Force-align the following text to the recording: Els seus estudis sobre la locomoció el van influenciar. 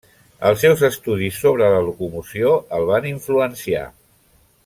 Els 0.51 0.61
seus 0.63 0.79
estudis 0.87 1.37
sobre 1.43 1.67
la 1.73 1.83
locomoció 1.89 2.55
el 2.79 2.89
van 2.89 3.07
influenciar. 3.13 3.87